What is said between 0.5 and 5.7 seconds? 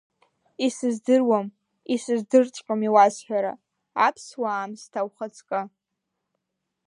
Исыздыруам, исыздырҵәҟьом иуасҳәара, аԥсуа аамсҭа, ухаҵкы!